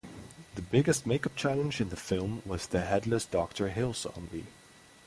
[0.55, 4.47] The biggest makeup challenge in the film was the headless Doctor Hill zombie.